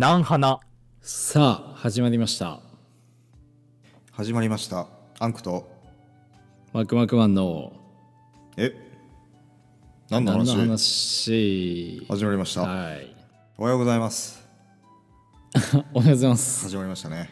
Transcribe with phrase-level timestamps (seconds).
[0.00, 0.60] 南花。
[1.00, 2.60] さあ始まりました。
[4.12, 4.86] 始まりました。
[5.18, 5.68] アンクと。
[6.72, 7.72] ワクワクマンの
[8.56, 8.76] え？
[10.08, 11.98] 何の何の話？
[12.06, 13.12] 話始まりました、はい。
[13.56, 14.46] おはようございます。
[15.92, 16.68] おはようございます。
[16.68, 17.28] 始まりましたね。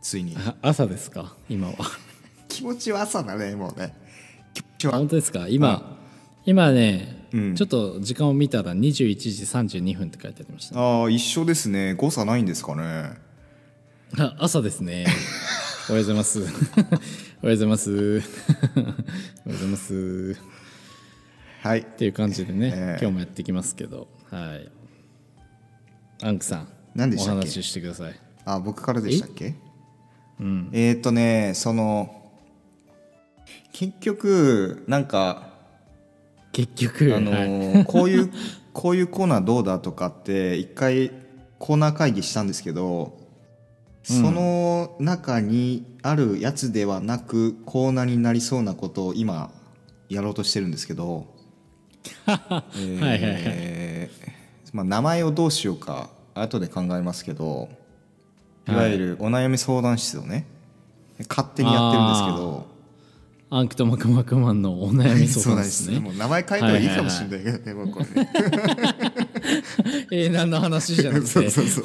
[0.00, 0.36] ついに。
[0.36, 1.36] あ朝ですか？
[1.48, 1.74] 今は。
[2.48, 3.94] 気持ちは朝だねもうね。
[4.54, 4.94] 気持ちは。
[4.94, 5.46] 本当ですか？
[5.46, 5.96] 今、
[6.46, 7.54] 今ね、うん。
[7.54, 10.78] ちょっと時間を見たら21時32分って書いてありました。
[10.78, 11.94] ああ一緒ですね。
[11.94, 13.16] 誤差ないんですかね。
[14.18, 15.06] あ朝ですね。
[15.88, 16.40] おはようございます。
[16.40, 16.56] おはよ
[17.42, 17.90] うございます。
[17.90, 18.22] おはよう
[19.46, 20.36] ございます。
[21.62, 21.80] はい。
[21.80, 24.08] っていう感じでね、ええ今日もやっていきますけど。
[24.30, 24.70] はい。
[26.24, 27.38] アンクさん何でしたっけ？
[27.38, 28.14] お話ししてください。
[28.44, 29.54] あ僕からでしたっけ？
[30.40, 30.68] うん。
[30.72, 32.30] えっ、ー、とねその
[33.72, 35.51] 結局なんか
[36.52, 37.14] 結局。
[37.16, 37.48] あのはい。
[37.48, 38.32] ーこういう
[38.72, 41.10] こういうコーナーどうだとかって一回
[41.58, 43.18] コーナー会議したんですけど
[44.02, 49.50] その中にあるやつではなくコーナーになりそうなことを今
[50.08, 51.26] やろうとしてるんですけど、
[52.26, 53.32] え ーはいはい。
[53.32, 54.10] はい
[54.72, 57.68] まあ、名前をどうしようか後で考えますけど
[58.66, 60.46] いわゆるお悩み相談室をね
[61.28, 62.66] 勝手にやってるんですけど
[63.54, 66.00] アンクとマクマクマンのお悩み相談ですね。
[66.00, 68.06] もう名前変えたらいいかもしれないけどね、もうこれ。
[68.06, 68.30] ね
[70.10, 71.84] えー、何の話じゃなくてそうそうそう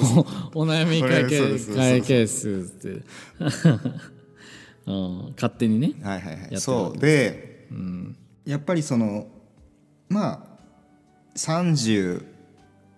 [0.55, 3.03] おお悩み解決解決って、
[4.87, 5.91] うん、勝手にね。
[6.01, 6.57] はいはいはい。
[6.61, 7.67] そうで、
[8.45, 9.27] やっぱりその
[10.07, 10.39] まあ
[11.35, 12.23] 30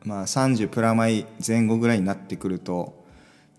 [0.03, 3.03] まあ30プラマイ前後ぐらいになってくると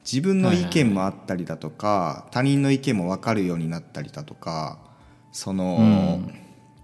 [0.05, 4.89] 自分の意見もあったりだとか、他人の意見も分かるようになったりだとか
[5.33, 6.21] その、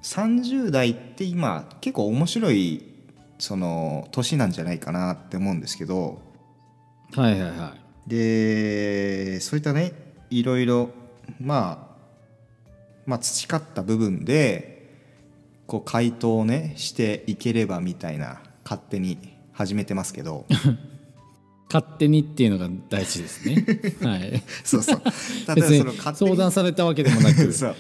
[0.03, 2.83] 30代って今結構面白い
[3.39, 6.23] その年なんじゃないかなって思うんですけど
[7.13, 7.75] はいはいは
[8.07, 8.11] い。
[8.11, 9.93] でそういったね
[10.31, 10.91] いろいろ
[11.41, 11.97] まあ
[13.05, 14.77] まあ培った部分で
[15.67, 20.47] こう回答をねしていければみたいな勝手に始めてますけど
[21.73, 23.67] 勝手にっていうのが大事ですね。
[24.01, 24.41] はい。
[24.63, 25.03] そうそう
[25.47, 27.51] ただ別に相談されたわけでもなく。
[27.53, 27.77] そう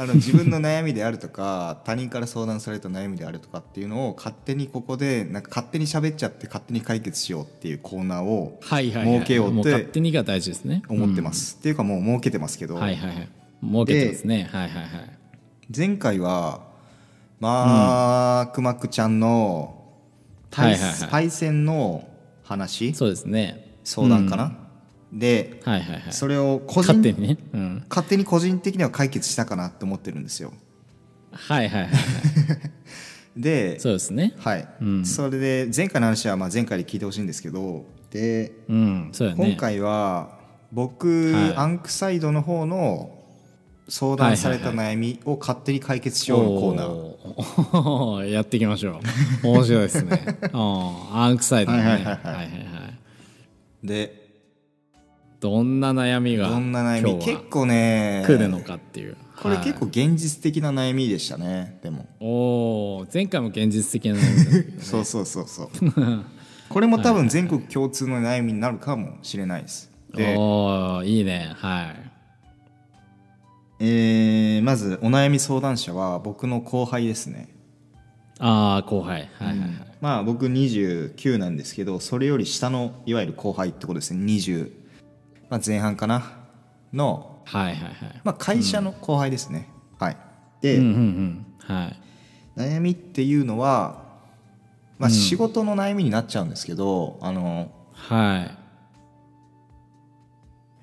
[0.00, 9.14] あの自分の悩みであるとか 他人から相談された悩みであるとかっていうのを勝手にここでなんか勝手に喋っちゃって勝手に解決しようっていうコーナーをはいはいはい。
[9.16, 10.82] 設けようって手にが大事ですね。
[10.88, 12.80] 思ってます、っていうかもう設けてますけど、うん。
[12.80, 13.28] はいはいはい。
[13.60, 14.48] 設けてますね。
[14.52, 14.88] はいはいはい。
[15.76, 16.68] 前回は
[17.40, 19.82] マークマックちゃんの
[20.50, 22.08] 対,、はいはいはい対戦の
[22.44, 22.94] 話？
[22.94, 23.74] そうですね。
[23.82, 24.56] 相談かな、
[25.12, 26.12] ではいはいはい。
[26.12, 27.38] それを個人勝手にね。
[27.52, 27.84] うん。
[27.88, 30.52] 勝手に個人的には解決したかなって思ってるんですよ
[31.32, 31.90] はいはいはい。
[33.36, 34.34] でそうですね。
[34.38, 39.08] はい、うんそれで前回の話はまあ前回で聞いてほしいんですけどで、うん。
[39.12, 39.46] そうやね。
[39.46, 40.38] 今回は
[40.72, 43.14] 僕、はいアンクサイドの方の
[43.88, 46.88] 相談された悩みを勝手に解決しようのコーナー、
[47.78, 49.00] おー やっていきましょ
[49.42, 52.48] う面白いですねあ アンクサイドねははいいはいはいはいはいは
[53.82, 54.17] いで
[55.40, 57.24] どんな悩みがどんな悩み？
[57.24, 58.24] 結構ね。
[58.26, 59.16] 来るのかっていう。
[59.40, 62.06] これ結構現実的な悩みでしたねでも。
[62.18, 64.78] お前回も現実的な悩みだったけどね。
[64.82, 65.68] そうそうそうそう。
[66.68, 69.90] これも多分全国共通の悩みになるかもしれないです。
[70.12, 71.52] で、おおいいね。
[71.56, 72.10] はい。
[73.80, 77.48] えーまずお悩み相談者は僕の後輩ですね。
[78.40, 79.28] ああ後輩。
[79.38, 79.68] はいはいはい、
[80.00, 84.24] まあ僕29なんですけどそれより下のいわゆる後輩ってことですね。
[84.24, 84.72] 20、
[85.50, 86.38] まあ、前半かな？
[86.92, 88.20] の、はいはいはい。
[88.24, 89.68] まあ、会社の後輩ですね、
[89.98, 90.16] はい。
[90.60, 91.46] で、うんうんうん。
[91.58, 91.96] はい。
[92.56, 94.02] 悩みっていうのは、
[94.98, 98.58] まあ、仕事の悩みになっちゃうんですけど、あのはい。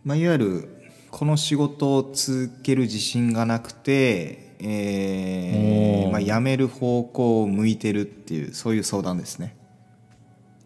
[0.04, 0.70] まあ、いわゆる
[1.12, 6.12] この仕事を続ける自信がなくて、えー。
[6.12, 9.58] まあ、辞める方向を向いてるっていうそういう相談ですね。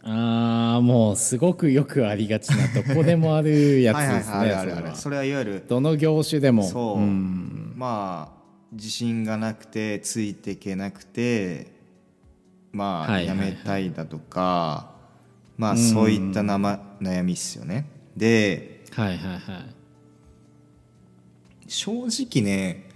[0.03, 4.91] ああもうすごくよくありがちなどこでもあるやつですねはいあるあそれは。
[4.91, 6.63] るそれはいわゆるどの業種でも。
[6.63, 7.73] そう、ん。
[7.75, 8.39] まあ
[8.71, 11.71] 自信がなくてついていけなくて
[12.71, 13.51] まあ辞はいはいはい。
[13.51, 14.91] めたいだとか、
[15.57, 17.89] まあそういったな、ま、悩みっすよね。
[18.15, 19.39] ではいはいはい。
[21.67, 22.89] 正直ね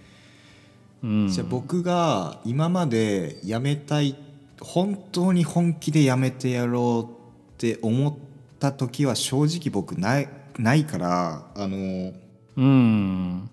[1.04, 1.28] うん。
[1.28, 4.16] じゃあ僕が今まで辞めたい
[4.64, 8.16] 本当に本気で辞めてやろうって思っ
[8.60, 12.14] た時は正直僕ないないからあの
[12.56, 13.50] うん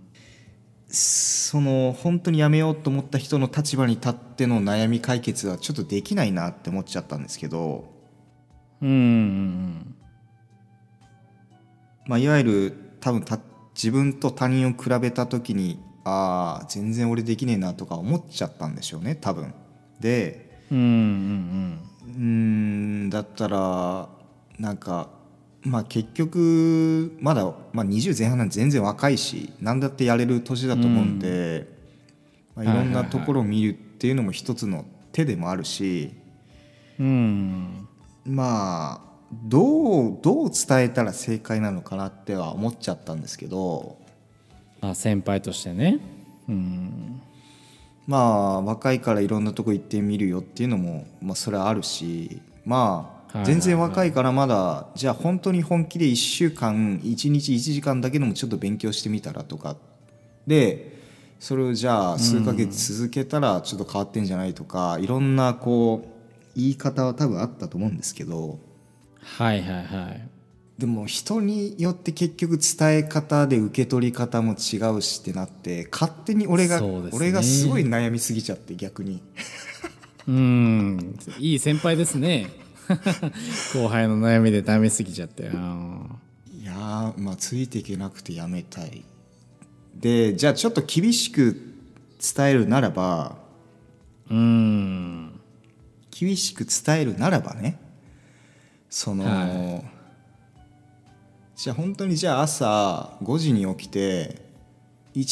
[0.89, 7.91] その本当に辞めようと思った人の立場に立っての悩み解決はちょっとできないなって思っちゃったんですけど
[8.83, 9.95] うんうん
[12.07, 13.39] まあ、いわゆる多分た
[13.75, 19.55] 自分と他人を比べた時にああ全然俺できねえなとか思っちゃったんでしょうね多分。
[20.01, 22.21] でうんうんうー
[23.07, 23.11] ん。
[23.11, 24.09] だったら
[24.59, 25.11] なんか
[25.63, 31.67] まあ結局まだ、まあ、20前半なんて全然若いし何だってやれる年だと思うんで、
[32.55, 36.13] まあ、いろんなところを見るっていうのも一つの手でもあるし、
[36.99, 37.89] うんうん
[38.35, 39.11] まあ
[39.45, 43.97] どうどう伝えたら正解なのかなっては思っちゃったんですけど
[44.81, 46.01] あ先輩としてね
[46.49, 47.23] うん
[48.07, 59.77] まあ若いからいろんなとこ行ってみるよっていうのも、まあ、それはあるしまあ全然若いからまだじゃあ本当に本気で1週間1日1時間だけでもちょっと勉強してみたらとか。
[60.47, 60.99] で
[61.39, 66.09] それをじゃあ数ヶ月続けたらちょっと変わってんじゃないとかいろんなこう
[66.55, 68.59] 言い方は多分あったと思うんですけど。
[69.23, 70.29] はいはいはい。
[70.81, 77.11] でも人によって結局伝え方で受け取り方も違うしってなって勝手に俺が、ね。
[77.13, 79.23] 俺がすごい悩みすぎちゃって逆に。
[80.27, 81.19] うん。
[81.39, 82.49] いい先輩ですね。
[83.75, 85.51] 後輩の悩みでダメすぎちゃって。
[85.55, 86.07] あ
[86.59, 89.05] いやーまあついていけなくてやめたい。
[89.95, 91.61] でじゃあちょっと厳しく
[92.35, 95.41] 伝えるならばーうん。
[96.11, 97.79] 厳しく伝えるならばね
[98.89, 100.00] その、は
[101.63, 104.41] じゃあ本当にじゃあ朝5時に起きて
[105.15, 105.25] 1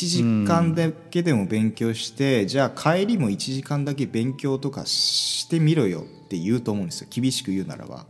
[0.42, 7.08] 時間だけでも勉強して、じゃあ帰りも1時間だけ勉強とかしてみろよって言うと思うんですよ。
[7.10, 8.04] 厳しく言うならば。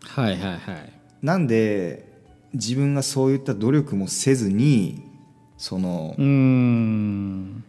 [0.00, 0.92] はいはいはい。
[1.22, 2.04] なんで
[2.52, 5.00] 自分がそういった努力もせずに
[5.56, 7.64] そのうーん。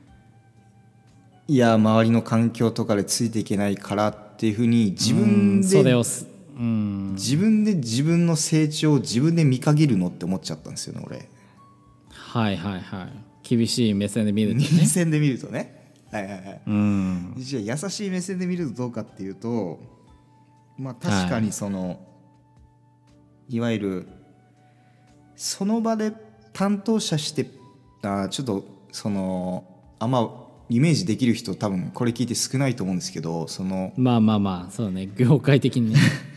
[1.47, 6.03] いや周りの環境とかでついていけないからっていうふうに自分うんそれでを
[6.63, 11.29] 自分で自分の成長を自分で見限るのって思っちゃったんですよね俺。
[12.11, 13.09] はいはいはい。
[13.43, 15.95] 厳しい目線で見ると目ね線で見るとね。
[16.11, 16.61] はいはいはい。
[16.67, 17.33] うん。
[17.37, 19.79] じゃあ優しい目線で見るとどうかっていうと
[20.77, 21.99] まあ確かにその、
[23.49, 24.07] い、わゆる
[25.35, 26.13] その場で
[26.53, 27.47] 担当者して
[28.03, 29.65] あーちょっとその
[29.99, 35.09] あんまイメージできる人多分これ聞いて少ないと思うんですけどそのまあまあまあそうね。
[35.15, 35.99] 業界的にね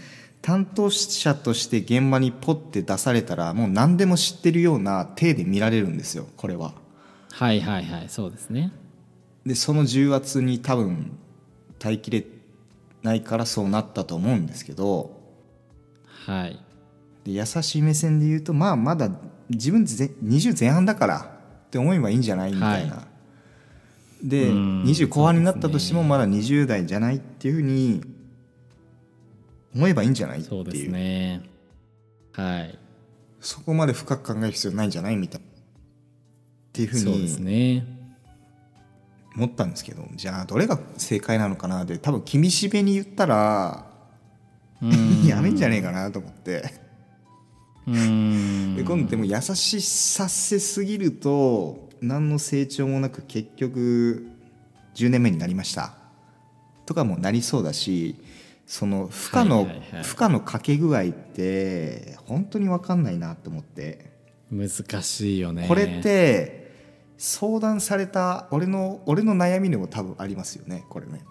[0.45, 6.75] 担当者として現場にポッて出されたらもう何でも知ってるような体で見られるんですよこれは。
[7.33, 8.71] はいはいはいそうですね。
[9.47, 11.13] でその重圧に多分
[11.79, 12.27] 耐えきれ
[13.03, 15.19] ないからそうなったと思うんですけど。
[16.27, 16.61] はい。
[17.25, 19.09] で優しい目線で言うとまあまだ
[19.49, 21.39] 自分ぜ20前半だから
[21.69, 23.07] って思えばいいんじゃないみたいな、
[24.23, 28.14] でうん20後半になったとしてもまだ20代じゃないっていうふうに
[29.75, 30.41] 思えばいいんじゃない？
[30.41, 31.43] ってそうでうね。
[32.33, 32.79] はい。
[33.41, 35.47] そこまで深く考える必要ないんじゃないみたいな。
[35.47, 35.51] っ
[36.73, 37.87] ていうふうそうですにね。
[39.37, 43.85] 思ったんですけどじゃあどれが正解なのかなで多分君しべに言ったら
[44.81, 45.27] うん。
[45.27, 46.75] やめんじゃねえかなと思って。
[47.87, 48.77] うん。
[48.77, 54.27] で今度でも優しさせすぎると何の成長もなく結局
[54.95, 55.95] 10年目になりました。
[56.87, 58.17] とかもなりそうだし
[58.67, 60.03] その負荷の、はいはいはい。
[60.03, 64.13] 負荷のかけ具合って本当に分かんないなと思って、
[64.51, 64.69] 難
[65.03, 65.67] しいよね。
[65.69, 66.65] これって
[67.17, 71.25] 相談された俺の俺の悩みでも多分ありますよねこれね。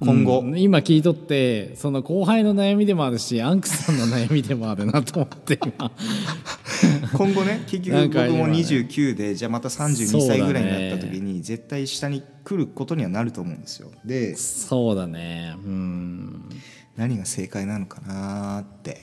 [0.00, 0.58] 今後、うん。
[0.58, 5.92] 今聞いとってその後輩の悩みでもあるしアンクさんの悩みでもあるなと思って今。
[7.14, 10.40] 今後ね結局僕も今ね29でじゃあまた32そうだね。
[10.40, 13.90] 歳ぐらいになった時に絶対下に来ることにはなると思うんですよ。
[14.04, 15.54] でそうだね。
[15.64, 16.48] うん
[16.96, 19.00] 何が正解なのかなって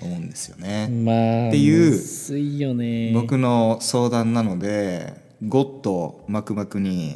[0.00, 3.12] 思うんですよね、まあっていうね。
[3.14, 5.14] 僕の相談なので
[5.46, 7.14] ゴッとマクマクに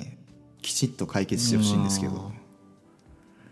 [0.62, 2.32] きちっと解決してほしいんですけど。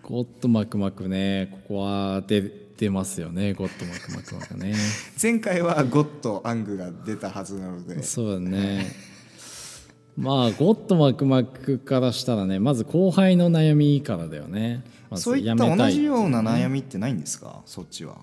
[0.02, 4.75] ゴッドマクマクねここは出てますよねゴッドマクマクマクね。
[5.21, 8.02] 前回はゴッとアングが出たはずなので。
[8.02, 9.13] そうだね
[10.16, 14.85] まあゴッドマクマクからしたらねまず後輩の悩みからだよね。
[15.11, 17.62] まずそういった同じような悩みってないんですか？
[17.66, 18.16] そっちは。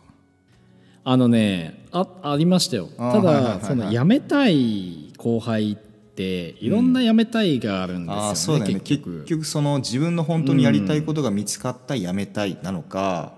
[1.03, 2.87] あのねあありましたよ。
[2.97, 8.79] ただその辞めたい後輩っていろんな辞めたいがあるんですよね,、ああそうだよね。
[8.81, 9.19] 結局。
[9.23, 13.33] 結局その自分の本当にやりたいことが見つかったやめたいなのか、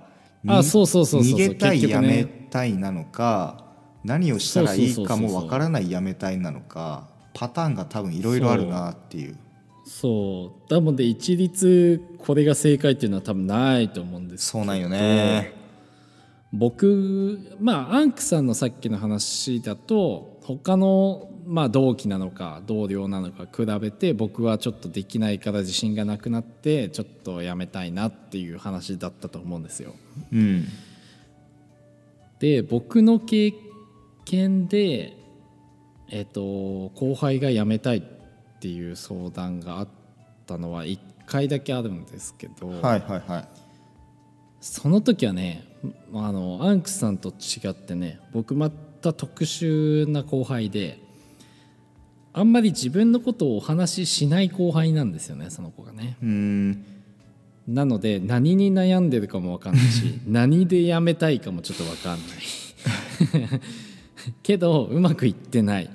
[0.45, 2.07] あそうそうそうそう逃げたい、や結局ね。
[2.07, 3.63] めたいなのか
[4.03, 9.37] 何をしたらいいかもわからないやめたいなのかパターンが多分いろいろあるなっていう。
[9.85, 10.69] そう。
[10.69, 15.53] 多分で一律これが正解っていうのは多分ないと思うんですそうなんよね。
[16.53, 29.95] 僕まあアンクさんのさっきの話だと他のまあ同期なのか同僚なのか比べて僕はちょっとできないから自信がなくなってちょっとやめたいなっていう話だったと思うんですよ。
[30.31, 30.67] うん。
[32.39, 33.53] で僕の経
[34.25, 35.17] 験で
[36.09, 36.41] えっ、と
[36.89, 38.01] 後輩が辞めたいっ
[38.59, 39.87] ていう相談があっ
[40.45, 43.47] たのは1回だけあるんですけど、はいはいはい。
[44.61, 45.65] その時はね
[46.13, 50.99] あのアンクさんと違ってね僕また特殊な後輩で
[52.31, 56.17] あんまり自分のことをお話ししない後輩なんですよねその子がね。
[56.21, 56.85] うーん。
[57.67, 63.61] なので何に悩んでるかも分かんないし 何で辞めたいかもちょっと分かんない
[64.43, 65.89] けどうまくいってない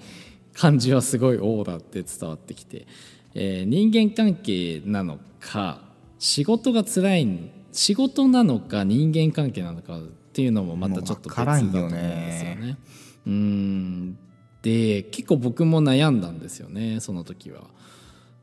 [0.53, 2.87] 感じはすごいオーラって伝わってきて、
[3.35, 5.83] えー人間関係なのか
[6.19, 12.79] 仕事が辛い仕事なのか人間関係なのかっていうのもまたちょっと別だと思うんですよね。
[13.27, 14.19] うーん
[14.63, 17.63] で結構僕も悩んだんですよねその時は。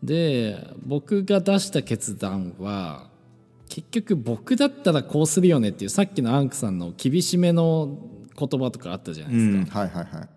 [0.04, 3.10] で僕が出した決断は
[3.68, 7.98] 結局僕だったらこうするよねっていうさっきのアンクさんの厳しめの
[8.38, 10.30] 言葉とかあったじゃないうですか、んはいはいはい。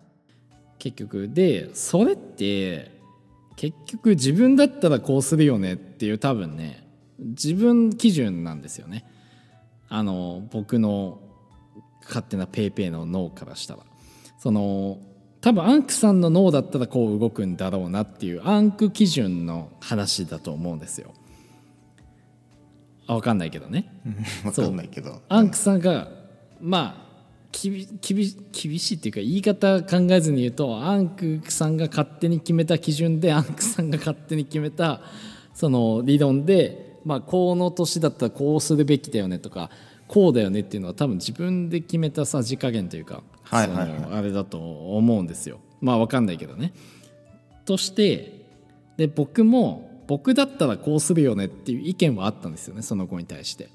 [0.77, 2.99] 結局でそれって
[3.55, 6.87] 結局自分だったらこうするよねっていう多分ね
[7.19, 9.05] 自分基準なんですよね。
[9.89, 11.19] あの僕の
[12.05, 13.81] 勝手なペーペーの脳からしたら。
[14.37, 14.99] その
[15.41, 21.13] 多分アンクさんの脳だったらこう動くんだろうなっていうアンク基準の話だと思うんですよ。
[23.07, 23.91] あ分かんないけどね。
[24.43, 25.21] 分かんないけど。
[25.27, 26.09] アンクさんが
[26.61, 27.08] まあ
[27.51, 35.01] きびきび厳しいっていうか言い方考えずに言うとアンクさんが勝手に決めた基準で アンクさんが勝手に決めた
[35.53, 39.69] その理論で、まあ、この年だったらこうするべきだよねとか
[40.07, 44.57] こうだよねっていうのは多分自分で決めたさじ加減というか、はいはいはいあれだと
[44.97, 46.73] 思うんですよまあ分かんないけどね。
[47.65, 48.45] として
[48.97, 53.69] で僕も僕だったらこうするよねっていう意見はあったんですよねその子に対して。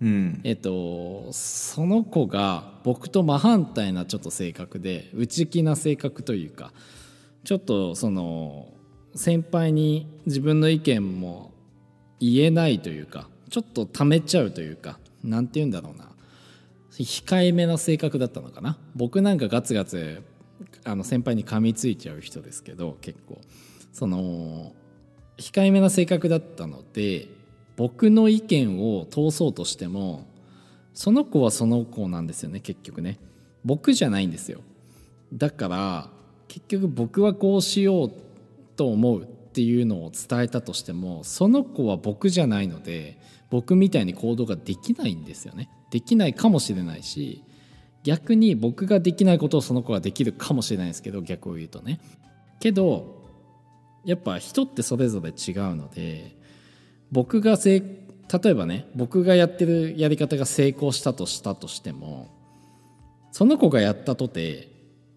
[0.00, 0.40] うん。
[0.44, 6.72] えっと、その子が僕と真反対なちょっと性格で内気な性格というか
[7.44, 8.68] ちょっとその
[9.14, 11.52] 先輩に自分の意見も
[12.20, 16.10] 言えないというかちょっと溜めちゃうというかなんて言うんだろうな。
[16.92, 18.78] 控えめな性格だったのかな。
[18.94, 20.22] 僕なんかガツガツ
[20.84, 23.40] あの先輩に噛みついちゃう人ですけど結構。
[23.92, 24.74] その
[25.38, 27.28] 控えめな性格だったので
[27.76, 30.26] 僕の意見を通そうとしても
[30.94, 33.18] その子はその子なんですよね結局ね。
[33.64, 34.60] 僕じゃないんですよ。
[35.32, 36.10] だから
[36.48, 38.12] 結局僕はこうしよう
[38.76, 43.18] と思うっていうのを伝えたとしてもその子は僕じゃないので
[43.50, 45.68] 僕みたいに行動ができないんですよね。
[45.90, 47.42] できないかもしれないし
[48.04, 52.00] 逆に僕ができないことをその子ができるかもしれないですけど逆を言うとね。
[52.60, 53.22] けど
[54.04, 56.35] やっぱ人ってそれぞれ違うので
[57.12, 57.82] 僕が例
[58.50, 62.28] えばね僕がやってるやり方が成功したとしたとしても
[63.32, 64.68] その子がやったとて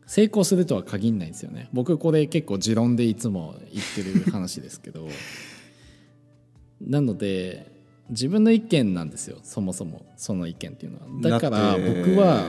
[0.06, 1.70] 成功するとは限らないんですよね。
[1.72, 5.08] 僕これ結構持論でいつも言ってる話ですけど。
[6.82, 7.72] なので
[8.10, 10.06] 自分の意見なんですよそもそも。
[10.18, 11.40] その意見っていうのは。
[11.40, 12.48] だから僕は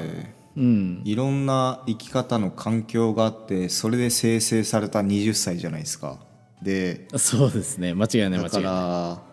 [0.57, 1.03] うん。
[1.05, 6.19] いろんな生き方の環境があってそれで生成された20歳じゃないですか。
[6.63, 7.95] でそうですね。
[7.95, 8.61] 間違いない間違だかい。
[8.61, 9.30] ないら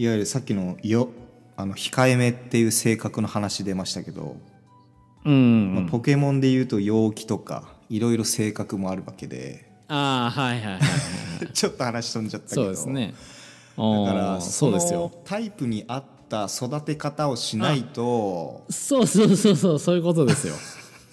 [0.00, 1.10] いわゆるさっきのよ
[1.58, 4.38] あの控えめっていう性格の話出ましたけど、
[5.26, 12.62] うん、まあポケモンでいうと陽気とかいろいろ性格もあるわけでああはいはいはいはい ちょっと話飛んじゃったけど。
[12.62, 13.14] そうですね。
[13.76, 15.00] だからだそそうですよ。
[15.00, 20.54] のタイプに合った育て方をしないとそうそうそうそうそういうことですよ。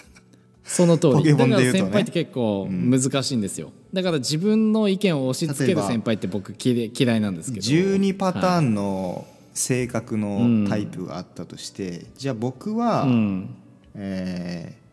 [0.63, 1.83] その通ポケりだからモンで言うとね。
[1.83, 13.55] 先輩って結構難しいんですよ、だから自分の意見を押し付ける先輩って僕嫌い嫌いなんですけど12パターンの性格のタイプがあったとして、じゃあ僕は、うん。
[13.95, 14.87] えー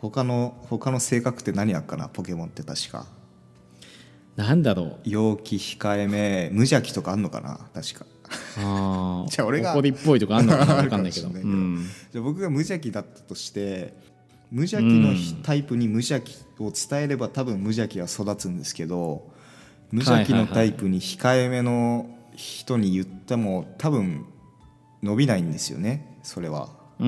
[0.00, 2.08] 他の他の性格って何やっかな？
[2.08, 3.04] ポケモンって確か。
[4.36, 4.96] なんだろう。
[5.04, 7.58] 陽気控えめ無邪気とかあんのかな？
[7.74, 8.06] 確か。
[8.58, 9.28] あー。
[9.34, 10.74] じゃあ俺が怒りっぽいとかあんのかな？
[10.82, 11.26] 分かんないけど。
[11.30, 11.48] もしれないけど。
[11.48, 11.88] うん。
[12.12, 13.92] じゃあ僕が無邪気だったとして
[14.50, 19.30] 無邪気のうんタイプに無邪気を伝えれば多分無邪気は育つんですけど
[19.90, 24.24] 無邪気のタイプに控えめの人に言っても多分
[25.02, 26.68] 伸びないんですよねそれは。
[27.00, 27.06] うー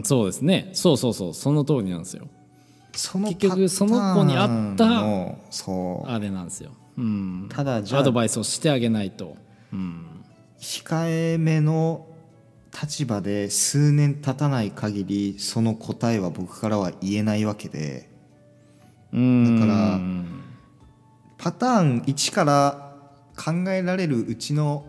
[0.00, 0.70] んそうですね。
[0.72, 1.34] そうそうそう。
[1.34, 2.28] その通りなんですよ。
[2.94, 4.88] その結局その子に合った
[5.50, 6.10] そう。
[6.10, 6.70] あれなんですよ。
[6.96, 7.48] うん。
[7.50, 9.36] ただじゃあアドバイスをしてあげないと。
[9.72, 10.24] うん。
[10.60, 12.06] 控えめの
[12.80, 18.08] 立場で数年経たない限りその答えは僕からは言えないわけで。
[19.12, 19.18] だ
[19.60, 20.00] から
[21.38, 22.94] パターン1から
[23.36, 24.86] 考えられるうちの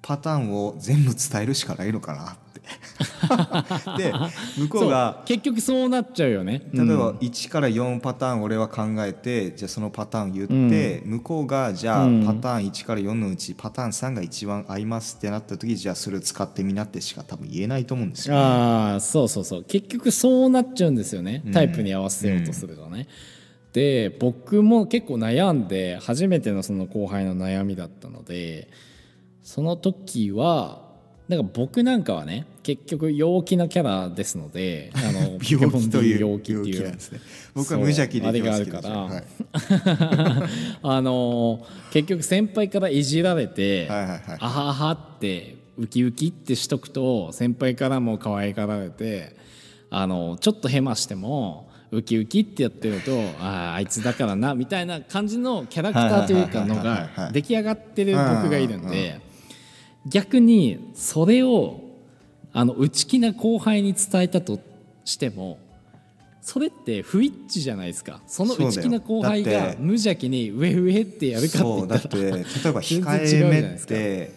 [0.00, 2.32] パターンを全部伝えるしかないのかな。
[2.32, 2.36] っ
[3.98, 4.12] で
[4.58, 6.62] 向こうが結局そうなっちゃうよね。
[6.72, 12.24] 例えば1から4パターン俺は考えてじゃあそのパターン言って、向こうがじゃあうん。
[12.24, 18.40] パターン1から4のうちパターン3が一番合いますってなった時じゃあそれを使ってみなってしか多分言えないと思うんですよ、ね。
[18.40, 19.64] ああそうそうそう。
[19.64, 23.08] 結局そうなっちゃうんですよね、タイプに合わせようとするとね。
[23.72, 28.68] で僕も結構悩んで初めてのその後輩の悩みだったので
[29.42, 30.91] その時は
[31.28, 36.90] なんか僕なんかはね結局陽気なキャラですのであの 病気という陽気っていう。
[36.90, 36.96] ね。
[37.54, 39.24] 僕は無邪気であれがあはい。
[40.82, 44.20] あの結局先輩からいじられて、はいはいはい。
[44.38, 49.36] あははってウキウキってしとくと先輩からも可愛がられて
[49.90, 59.20] あのちょっとヘマしてもウキウキってやってるとあああいつだからなみたいな感じのキャラクターというかのが出来上がってる僕がいるんで
[60.06, 61.80] 逆にそれを
[62.52, 64.58] あの内気な後輩に伝えたと
[65.04, 65.58] しても
[66.40, 74.32] それって不一致じゃないですかその内気な後輩が無邪気に上上ってやるかってそうだ言っらったて例えば控えめって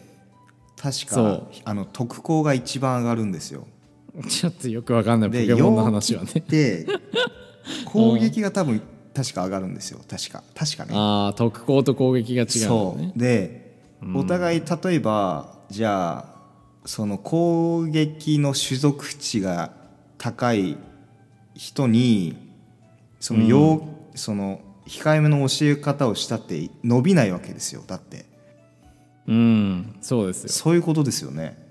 [0.77, 3.65] 確そうかあの特攻が一番上がるんですよ。
[4.29, 6.43] ちょっとよくわかんないポでケモンの話はね。
[6.47, 6.85] で
[7.85, 8.81] 攻撃が多分
[9.13, 10.91] 確か上がるんですよ確か確かね。
[10.93, 13.19] ああ特攻と攻撃が違うんだそねう。
[13.19, 13.77] で
[14.15, 16.35] お互い例えばじゃあ
[16.85, 19.71] その攻撃の種族値が
[20.17, 20.77] 高い
[21.55, 22.37] 人に
[23.19, 28.25] そのよう、その控えめの教え方をしたって伸びないわけですよだって。
[29.27, 30.49] うん、そうですよ。
[30.49, 31.64] そういうことですよね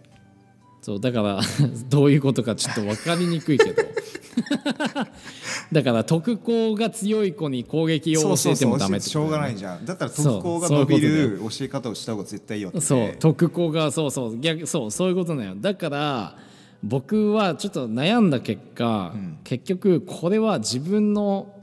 [0.85, 1.41] そうだから
[1.89, 3.83] どういうことかちょっと分かりにくいけど。
[5.73, 9.87] だから特攻が強い子に攻撃を教えてもダメってしょうがないじじゃん。
[9.87, 15.57] だったら特攻が伸びる教え方をした方が絶対いいわけでそう特攻がそうそう逆そうそういうことなのよ。
[15.59, 16.37] だから
[16.83, 21.55] 僕はちょっと悩んだ結果、結局これは自分の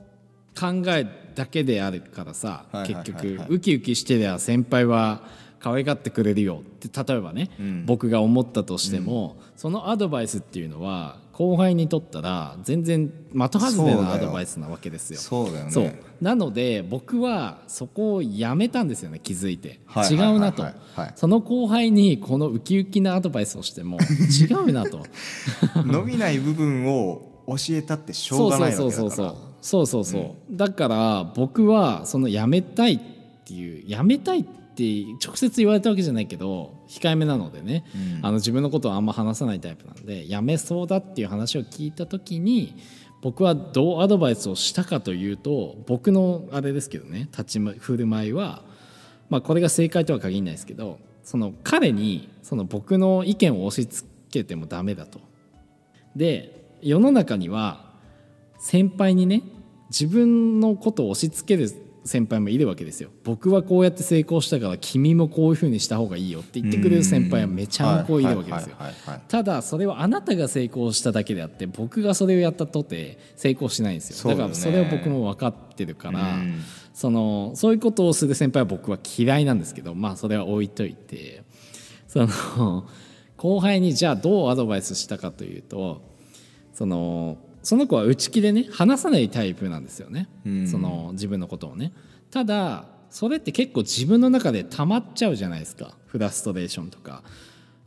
[0.59, 1.05] 考え
[1.35, 5.21] だけであるからさ、結局ウキウキしてりゃ先輩は
[5.61, 7.85] 可愛がってくれるよって例えばね、ん。
[7.85, 15.19] 僕が思ったとしても、そのアドバイスっていうのは後輩にとったら全然的外れなアドバイスなわけですよ。
[15.19, 15.71] そうだよね。
[15.71, 15.93] そう。
[16.19, 20.33] なので僕はそこをやめたんですよね気づいて、はいはいはいはい。
[20.33, 20.73] 違うなと、はい。
[21.15, 25.05] その後輩にこのウキウキなアドバイスをしても違うなと。
[25.85, 28.93] 伸びない部分を教えたってしょうがないわけだから。
[28.93, 32.99] そうそうそうそうそうそうそう、だから僕はそのやめたいっ
[33.45, 37.83] ていうやめたいって直接言われたわけじゃないけど控えめなのでね、
[38.21, 42.75] あの自分のことはあんま話さないタイプなんでやめそうだっていう話を聞いた時に
[43.21, 48.63] 僕はどうアドバイスをしたかというと僕のあれですけどね立ち振る舞いは、
[49.29, 55.19] まあ、これが正解とは限らないですけどその彼にその僕の意見を押し付けてもダメだと。
[56.15, 57.91] で世の中には
[58.57, 59.43] 先輩にね
[59.89, 61.69] 自分のことを押し付ける
[62.03, 63.09] 先輩もいるわけですよ。
[63.23, 68.75] 僕はこうやって成功したから君もこういうふうにした方がいいよって言ってくれる先輩はめちゃんこいるわけですよ。
[69.27, 74.35] ただそれはあなたが成功しただけであって僕がそれをやったとて成功しないんですよ。
[74.35, 76.61] だからそれを僕も分かってるからうん
[76.93, 81.43] そのそういうことをする先輩は僕は嫌いなんですけどまあそれは置いといて
[82.07, 82.85] その
[83.37, 86.01] 後輩にじゃあどうアドバイスしたかというと
[86.73, 90.67] そのその子は内気でね話さないタイプなんですよね、うん。
[90.67, 91.93] その自分のことをね。
[92.29, 95.95] ただそれって結構自分の中で溜まっちゃうじゃないですか。
[96.07, 97.23] フラストレーションとか。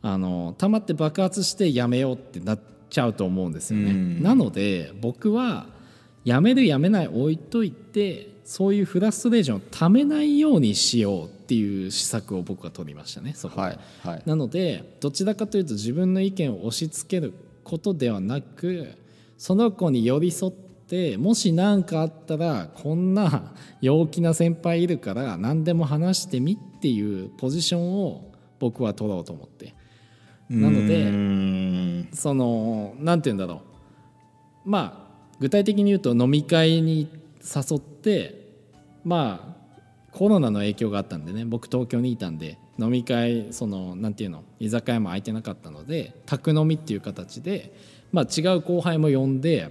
[0.07, 2.59] あの溜まって爆発してやめようってなっ
[2.91, 4.21] ちゃうと思うんですよね、うん。
[4.21, 5.65] なので僕は
[6.23, 14.21] やめるやめない置いといてそういうフラストレーションをためないようにしようっていう施策を僕は取りましたねそこで、はいはい。
[14.27, 17.33] なのでどちらかというと自分の意見を押し付ける
[17.63, 18.89] ことではなく
[19.37, 20.53] その子に寄り添っ
[20.87, 29.73] てもし何かあったらこんな陽気な先輩いるから何でも話してみっていうポジションを僕は取ろうと思って。
[30.49, 32.09] なのでうん。
[32.13, 33.61] その何て言うんだろ
[34.65, 34.69] う。
[34.69, 37.09] まあ具体的に言うと飲み会に
[37.43, 38.53] 誘って
[39.03, 39.55] まあ
[40.11, 41.45] コロナの影響があったんでね。
[41.45, 47.75] 僕東京にいたんで飲み会そのなんていうの居酒屋も空いてなかったので宅飲みっていう形で、
[48.11, 49.69] まあ、違う後輩も呼んで、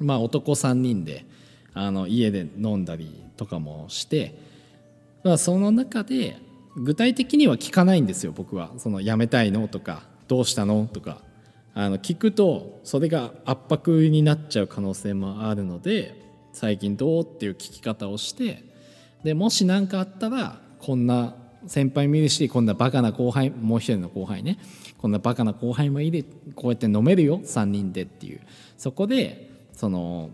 [0.00, 1.24] まあ、男3人で
[1.74, 4.34] あの家で飲んだりとかもして、
[5.22, 6.36] まあ、その中で
[6.76, 11.18] 具体的には聞かないんですよ僕はその辞めたいのとかどうしたの?」とか
[11.74, 16.20] あの聞くとそれが圧迫になっちゃう可能性もあるので
[16.52, 18.64] 「最近どう?」っていう聞き方をして
[19.24, 21.34] でもし何かあったらこんな
[21.66, 24.58] 先輩もいるしこんなバカな後輩もう一人の後輩ね。
[24.98, 26.24] こんなバカな後輩もいる。
[26.54, 28.40] こうやって飲めるよ3人でっていう。
[28.76, 30.30] そこでその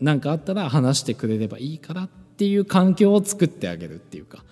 [0.00, 4.44] 何かあったら話してくれればいいからっていう環境を作ってあげるっていうか。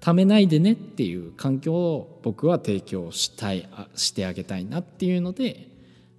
[0.00, 5.68] ためないでねっていう環境を僕は提供したいしてあげたいなっていうので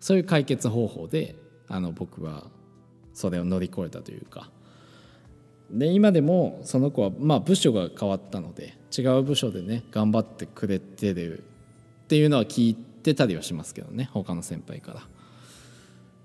[0.01, 1.35] そういう解決方法で
[1.69, 2.45] あの僕は
[3.13, 4.49] それを乗り越えたというか。
[5.71, 15.01] で今でもその子はまあ部署が変わったので違う部署でね頑張ってくれてるっていうのは聞いてたりはしますけどね他の先輩から。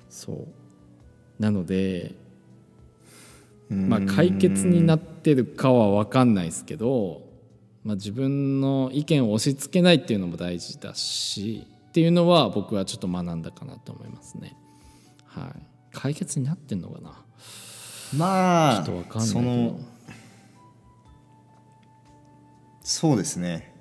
[0.08, 1.42] そう。
[1.42, 2.14] なので
[3.68, 7.22] まあ解決になってるかは分かんないですけど、
[7.84, 14.56] まあ、自分の意見を押し付けないっていうのも大事だしっていうのは僕はちょっと学んだかなと思いますね。
[15.26, 15.66] はい。
[15.92, 17.24] 解決になってんのかな？
[18.16, 18.84] まあ
[19.20, 19.80] その
[22.82, 23.72] そうですね。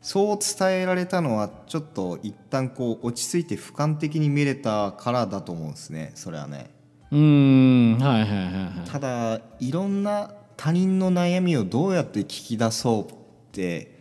[0.00, 6.70] そう伝えられたのはちょっと一旦こう落ち着いて俯瞰的に見れたからだと思うんですねそれはね。
[7.10, 8.90] うーんはいはいはいはい。
[8.90, 13.14] ただいろんな他人の悩みをどうやって聞き出そうっ
[13.52, 13.98] て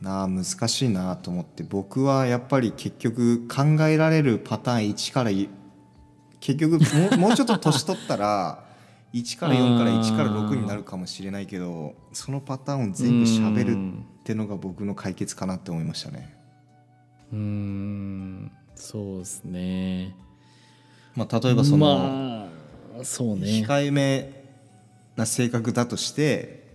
[0.00, 5.48] なあ難しいなと思って僕はやっぱり結局考えられるパターン1からい
[6.40, 8.64] 結局もう もうちょっと年取ったら
[9.12, 16.34] 1から4から1から6になるかもしれないけどそのパターンを全部しゃべるってのが僕の解決かなって思いましたね。
[17.32, 20.14] うーんそうですね。
[21.14, 22.48] まあ、例えばその、ま
[23.00, 23.46] あそうね。
[23.46, 24.44] 控えめ
[25.16, 26.66] な性格だとして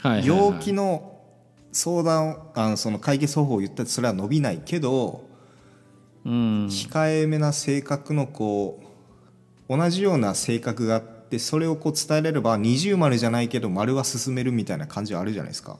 [0.00, 0.38] はいはいはい。
[0.38, 1.14] 陽気の
[1.72, 5.24] 相談をあのその解決方法を言ったってそれは伸びないけど、
[6.24, 6.66] うん。
[6.66, 8.82] 控えめな性格のこ
[9.68, 15.78] う同じような性格があってそれをこう伝えれれば二重丸じゃないけど丸は進めるみたいな感じはあるじゃないですか。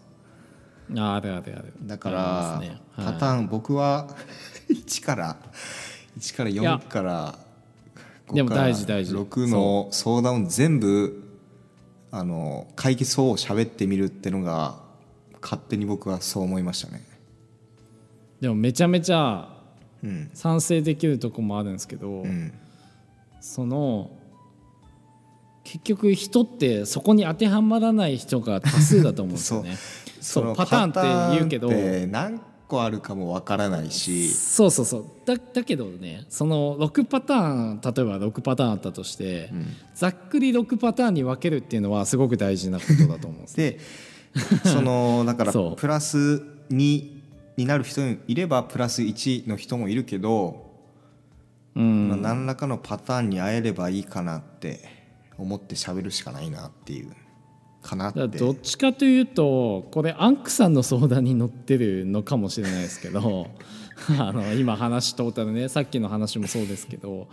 [0.96, 1.72] ああるあるある。
[1.82, 2.80] だから、ね。
[2.92, 3.06] はい。
[3.06, 4.08] パターン僕は
[4.68, 5.36] 1から
[6.18, 7.38] 1からや4から
[8.32, 9.14] でも5から大事大事。
[9.14, 11.22] 6の相談を全部
[12.10, 14.76] あの解決法を喋ってみるってのが
[15.42, 17.02] 勝手に僕はそう思いましたね。
[18.40, 19.53] でもめちゃめちゃうん
[20.34, 22.52] 賛成できるとこもあるんですけど、うん
[23.44, 24.10] その
[25.64, 29.76] 結局人ってそこに当てはまらない人が多数だと思うんですよね。
[30.20, 30.44] そう。
[30.44, 31.68] のパターンって言うけど
[32.06, 34.28] 何個あるかもわからないし。
[34.28, 35.04] そうそうそう。
[35.26, 39.50] だだけどねその6パターン例えば6パターンあったとして、
[39.94, 43.56] ざっくり6パターンに分けるっていうのはすごく大事なことだと思うんです。
[43.56, 43.78] で
[44.64, 47.13] そのだから プラス2
[47.56, 50.72] になる人もいればプラス1の人もいるけど、
[51.74, 52.08] うん。
[52.08, 54.80] まあ、何らかのパターンに会えればいいかなって
[55.38, 57.14] 思って喋るしかないなっていう
[57.82, 58.38] かなって。
[58.38, 63.48] どっちかというとこれアンクさんの相談に乗ってるのかもしれないですけど
[64.18, 67.28] あの今話トータルねさっきの話もそうですけど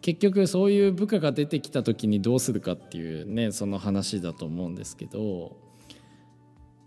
[0.00, 5.56] 結局そういう部下が出てきた時にどうするかっていうねその話だと思うんですけど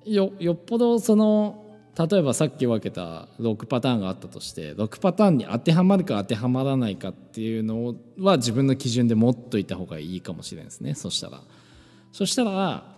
[0.06, 1.65] よよっぽどその
[1.98, 11.42] 例えばさっき分けた6パターンがあったとして6パターンに当てはまるか当てはまらないかっていうのは自分の基準で持っといた方がいいかもしれないですねそしたら。
[12.12, 12.96] そしたら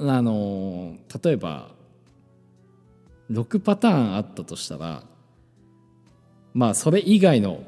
[0.00, 1.70] あの例えば
[3.30, 5.02] 6パターンあったとしたら
[6.54, 7.62] まあそれ以外の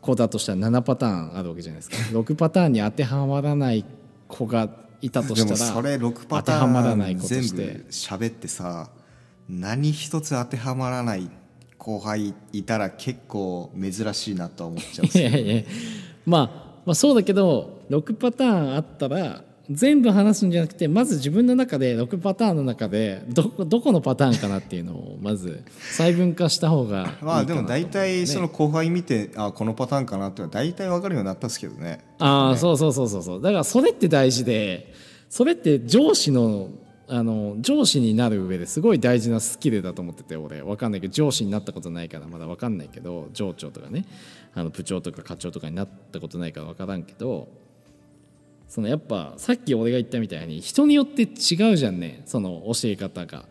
[0.00, 3.84] 子だとしたら7パターンあるわけじゃないですか6パターンに当てはまらない
[4.28, 4.68] 子が
[5.02, 8.90] いたとしたらそれ6パタはまらないーン全部喋ってさ
[9.48, 11.28] 何一つ当てはまらない
[11.76, 15.62] 後輩いたら結構珍しいなとは思っちゃういやいや
[16.24, 16.42] まあ、
[16.86, 32.00] まあそうだけど6パターンあったら全部話すんじゃなくてまず自分の中で6パターンの中でどこどこのパターンかなっていうのをまず細分化した方がいいかなと まあでも大体ねその後輩見てあこのパターンかなってのは大体分かるようになったんですけどね。
[32.18, 33.42] ああそうそうそうそうそう。
[33.42, 34.92] だからそれって大事で
[35.28, 36.70] それって上司の
[37.08, 40.62] あの上司になる上ですごい大事なスキルだと思ってて俺。
[40.62, 44.06] わかんないけど上司になったことないからまだわかんないけど上長とかね。
[44.54, 47.48] あの部長とか課長とかになったことないからわからんけど
[48.72, 53.44] そのやっぱさっき俺が言ったみたいに人によって違うじゃんねその教え方が。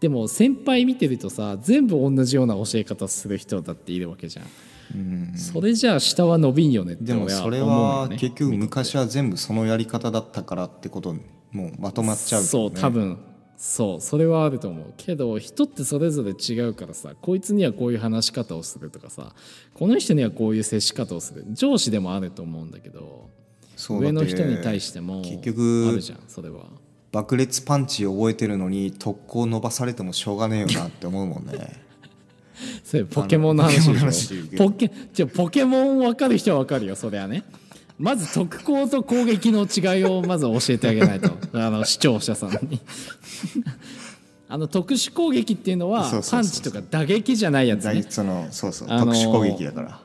[0.00, 5.36] でも先輩見てるとさ全部同じような教え方する人だっているわけじゃん。
[5.36, 11.20] それじゃあ下は伸びんよねってでもそれはね結局昔は全部そのやり方だったからってことに
[11.52, 12.48] もうまとまっちゃうね。
[12.48, 13.16] そう多分。
[13.56, 14.94] そうそれはあると思う。
[14.96, 19.36] けど人ってそれぞれ違うからさこいつにはこういう話し方をするとかさ
[19.74, 21.44] この人にはこういう接し方をする。
[21.52, 23.30] 上司でもあると思うんだけど
[23.78, 26.64] 上の人に対しても結局あるじゃんそれは。
[27.10, 31.88] 爆裂パンチ覚えてるのに特攻伸ばされてもしょうがねえよなって思うもんね。
[32.84, 37.44] それポケモンの話ポケポケじゃあポケモン分かる人は分かるよそれはね。
[37.98, 41.30] まず特攻と攻撃の違いをまず教えてあげないと。
[41.54, 42.80] あの視聴者さんに。
[44.50, 48.02] あの特殊攻撃っていうのはパンチとか打撃じゃないやつね。
[48.02, 50.00] 大そのそうそう、あのー特殊攻撃だから。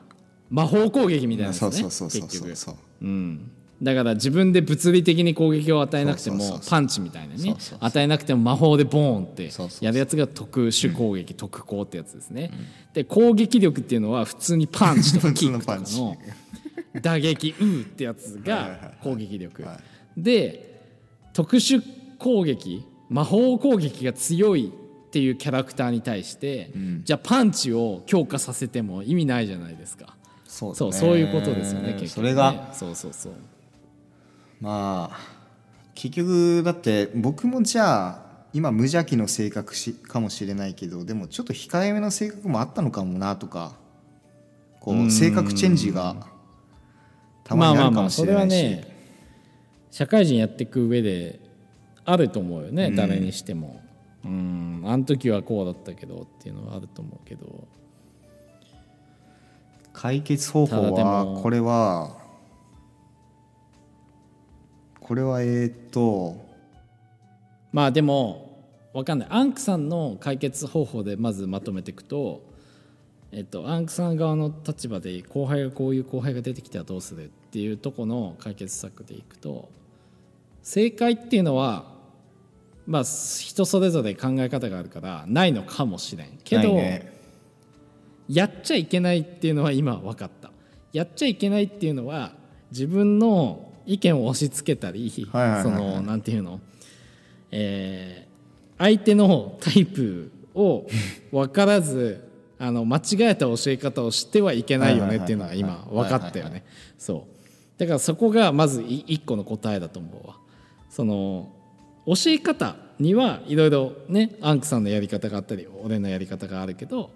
[0.50, 2.56] 魔法攻撃みたいなやつねそうそうそうそうそう。
[2.56, 3.50] そううん、
[3.84, 7.54] だから自分で物理的に攻撃を与えなくてもパンチみたいなね。
[7.80, 9.50] 与えなくても魔法でボーンって
[9.84, 12.50] やるやつが特殊攻撃、特攻ってやつですね、
[12.94, 16.16] で攻撃力っていうのは普通にパンチとかキックとかのの
[17.02, 19.62] 打撃うーってやつが攻撃力。
[19.62, 19.80] は
[20.16, 20.22] い。
[20.22, 20.80] で
[21.34, 21.82] 特殊
[22.18, 24.72] 攻撃魔法攻撃が強い
[25.06, 26.72] っていうキャラクターに対して、
[27.04, 30.16] じゃあパンチを強化させても意味ないじゃないですか。
[30.46, 32.08] そうそうそういうことですよね結局ね。
[32.08, 32.72] それが。
[32.72, 33.32] そうそうそう
[34.60, 35.18] まあ
[35.94, 43.72] 結局だって僕もじゃあ今無邪気の性格しかもしれないけどでもちょっと控えめの性格もあったのかもなとか
[44.80, 46.14] こう性格チェンジが
[47.42, 48.50] たまにあるかもしれない。
[48.50, 48.94] し、まあまあまあそれはね
[49.90, 51.40] 社会人やっていく上で
[52.04, 53.80] あると思うよね、誰にしても。
[54.24, 57.66] うんあの時はこうだったけどっていうのはあると思うけど。
[59.92, 62.16] 解決方法はこれは
[65.04, 66.42] これはえーっと
[67.72, 68.58] まあでも
[68.94, 69.28] わかんない。
[69.30, 72.42] アンクさんの解決方法でまずまとめていくと、
[73.32, 79.68] えっと、アンクさん側の立場で後輩がこういう後輩が出てきたらどうするっていうとこの解決策でいくと
[80.62, 81.92] 正解っていうのは
[82.86, 86.38] まあ人それぞれ考え方があるからないのかもしれん。
[86.44, 87.12] けど、ね。
[88.28, 90.50] やっちゃいけないっていうのは今分かった。
[90.94, 92.32] やっちゃいけないっていうのは
[92.70, 96.60] 自分の意見を押し付けたりはいはいそのなんていうの、
[97.50, 98.34] えー
[98.78, 100.86] 相手のタイプを
[101.30, 106.64] 分からず あの間違えた教え方をしてはいけないよねっていうのは今分かったよね。
[106.96, 107.78] そう。
[107.78, 110.36] だからそこがまずい一個の答えだと思うわ。
[110.88, 111.50] その
[112.06, 117.10] 教え方にはいろいろねアンクさんのやり方があったり俺のやり方があるけど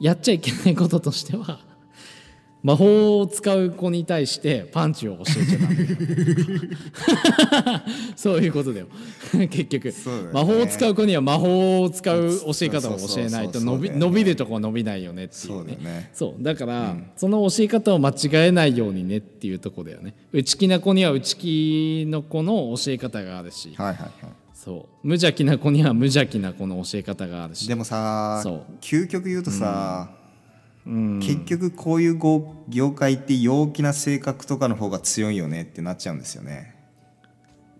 [0.00, 1.60] やっちゃいけないこととしては
[2.64, 5.76] 魔法を使う子に対してパンチを教えちゃダメ
[8.16, 8.86] そういうことだよ。
[9.50, 9.94] 結局、ね。
[10.32, 16.10] 魔法を使う子には魔法を使う教え方を教えないと伸び伸びるとこは伸びないよねっていうそうだねよね。
[16.14, 20.14] そうだから、その教え方を間違えないようにねっていうとこだよね。
[20.32, 24.10] 内気な子には内気の子の教え方があるし、はいはいはい。
[24.54, 25.06] そう。
[25.06, 27.68] 無邪気な子には無邪気な子の教え方があるし。
[27.68, 28.42] でもさ
[28.80, 30.23] 究極言うとさ、
[30.86, 36.74] 結局こういう業業界って陽気な性格とかの方が強いよねってなっちゃうんですよね。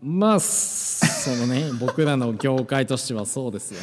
[0.03, 3.81] まあそのね 僕らの業界としてはそうですよ。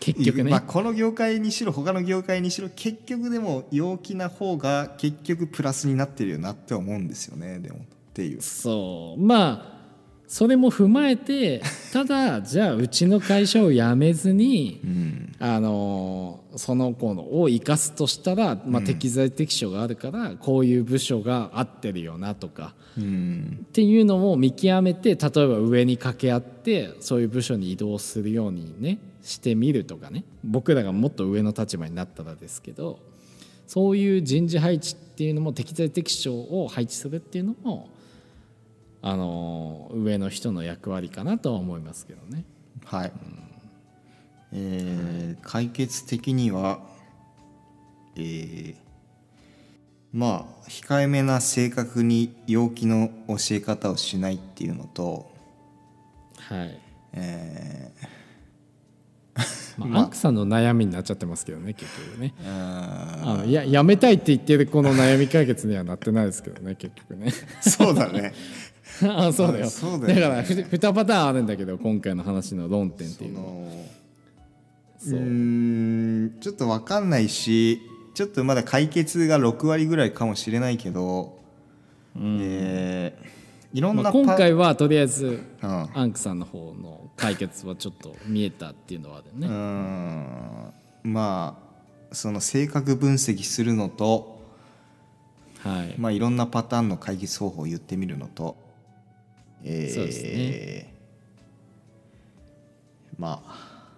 [0.00, 7.78] 結局ね、まあ、この業界にしろ他の業界にしろ結局でも陽気な方が結局プラスになってるよなって思うんですよねでも。
[7.78, 7.80] っ
[8.14, 8.42] ていう。
[8.42, 9.20] そう。
[9.20, 9.77] まあ
[10.28, 11.62] それも踏まえて
[11.92, 14.80] ただじゃあうちの会社を辞めずに、
[15.38, 23.02] あのその子のを生かすとしたら、まあ、適材適所があるから、こういう部署が合ってるよなとか、っ
[23.72, 30.24] ていうのを見極めて例えば上に掛け合ってそういう部署に移動するようにねしてみるとかね。
[30.44, 32.98] 僕らがもっと上の立場になったらですけど
[33.66, 37.88] そういう人事配置っていうのも適材適所を配置するっていうのも
[39.00, 42.44] あの上の人の役割かなとは思いますけどね。
[42.84, 43.12] はい、
[44.52, 46.80] えー解決的には
[48.16, 48.74] えー
[50.12, 55.30] まあ控えめな性格に陽気の教え方をしないっていうのと
[56.48, 56.80] はい。
[57.12, 57.92] え
[59.78, 62.34] まあ、アンクさんの悩みになっちゃってますけどね結局ね。
[62.42, 62.50] ー。
[62.50, 67.26] ああのややめたいって言ってるこの悩み解決にはなってないですけどね結局ね。
[67.62, 68.32] ーそうだね
[69.02, 69.70] あそうだよ。
[69.70, 70.20] そうだよね。
[70.20, 73.68] からふ2パターンあるんだけど今回の話の論点っていうのは。
[75.06, 77.80] うーんちょっと分かんないし
[78.14, 81.38] ちょっとまだ解決が6割ぐらいかもしれないけど、
[82.16, 83.38] えー
[83.74, 85.88] いろんまあ、今回はとりあえずうん。
[85.94, 91.12] アンクさんの方の解決はちょっと見えたっていうのはあるよね、ん。
[91.12, 94.40] まあその性格分析するのと、
[95.62, 98.56] はい、まあ、いろんなパターンの解決方法を言ってみるのと、
[99.64, 100.94] えーそうですね。
[103.18, 103.88] まあ、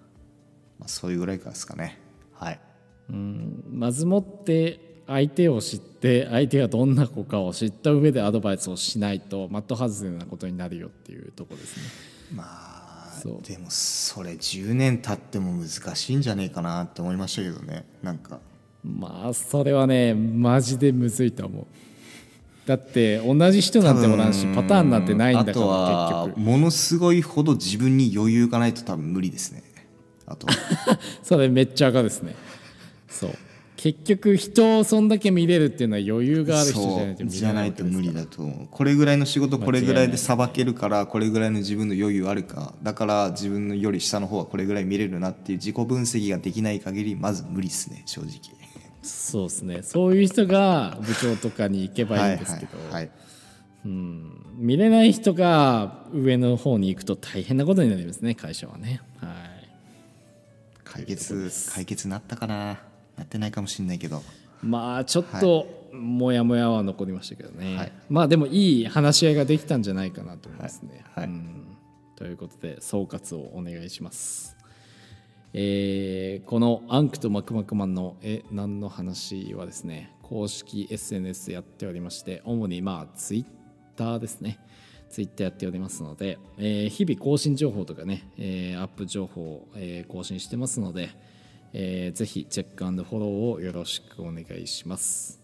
[0.78, 1.98] まあそういうぐらいからですかね。
[2.32, 2.60] はい。
[3.10, 11.82] うんまずもって相手を知って相手がどんな子かを知った上でアドバイスをしないと的外れなことになるよっていうとこですね。
[12.34, 13.42] まあそう。
[13.42, 17.84] でもそれ10年経っても難しいんじゃねえかなって思いましたけどね。
[18.02, 18.38] なんか。
[18.82, 21.66] まあそれはねマジでむずいと思う
[22.70, 26.40] だって同じ人なんておらんしパターンなんてないんだからは結局。
[26.40, 29.64] ものすごいほど自分に余裕がないと多分無理ですね。
[30.24, 30.46] あと
[31.24, 32.36] それめっちゃ赤ですね。
[33.08, 33.30] そう。
[33.76, 38.68] 結局人をそんだけ見れるっていうのは余裕がある人じゃないとそう見れなじゃないいと無理だと思う。
[38.70, 42.74] これぐらいの仕事これぐらいでさばけるからこれぐらいの自分の余裕あるか。
[42.84, 48.59] だから自分のより下の方はこれぐらい見れるなっていう自己分析ができない限りまず無理ですね正直
[49.02, 49.82] そうですね。
[49.82, 53.10] そういう人が部長とかに行けばいいんですけど、はいはいはい。
[53.86, 59.00] うん、見れない人が上の方に行くと大変なことになりますね会社はね。
[59.18, 59.30] はい。
[60.84, 62.78] 解決解決なったかな？
[63.16, 64.22] なってないかもしれないけど。
[64.62, 67.92] まあちょっとモヤモヤは残りましたけどね、はい。
[68.10, 71.02] まあでもいい話し合いができたんじゃないかなと思いますね。
[71.14, 71.24] はい。
[71.24, 71.34] はい。
[71.34, 71.76] うん。
[72.16, 74.58] ということで総括をお願いします。
[75.52, 83.44] えーこのアンクとマクマクマンのえ何の話はですね公式 SNS やっておりまして主にまあツイッ
[83.96, 84.58] ターですね。
[85.10, 91.10] ツイッターやっておりますので、えー日々更新情報とかね、えーアップ情報を、え更新してますので、
[91.72, 95.39] えーぜひチェックフォローをよろしくお願いします。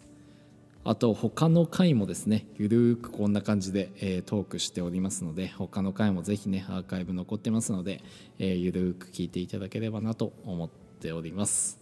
[0.88, 8.03] あと他の回もですねゆるーくこんな感じで、えートークしておりますので他の回もぜひねアーカイブ残ってますので、
[8.38, 10.68] えーゆるーく聞いていただければなと思っ
[11.01, 11.81] ております。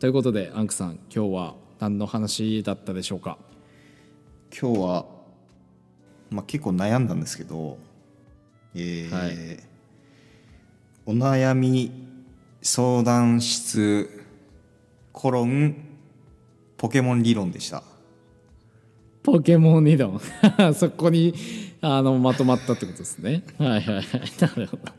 [0.00, 3.38] ということでアンクさん今日は何の話だったでしょうか？
[4.50, 5.06] 今日は、
[6.30, 7.78] まあ、結構悩んだんですけど、
[8.74, 9.60] えーはい。
[11.06, 11.92] お悩み
[12.62, 14.24] 相談室
[15.12, 15.76] コロン
[16.76, 17.84] ポケモン理論でした
[19.24, 20.20] ポケモン理論
[20.76, 21.34] そこに
[21.80, 23.42] あのまとまったってことですね。
[23.58, 24.04] はいはいはい。
[24.40, 24.92] なるほど。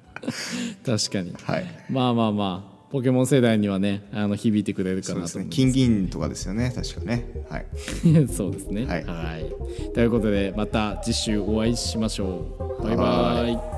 [0.98, 1.34] 確かに。
[1.44, 1.66] はい。
[1.90, 5.34] まあまあまあポケモン世代にはねあの響いてくれるかなと思います。
[5.38, 6.74] ですね金銀とかですよね。
[6.76, 7.26] 確かね。
[7.50, 7.66] はい。
[8.28, 8.86] そうですね。
[8.86, 9.06] はい。
[9.06, 9.94] はい。
[9.94, 12.46] ということでまた次週お会いしましょ
[12.80, 12.84] う。
[12.84, 13.75] バイバイ。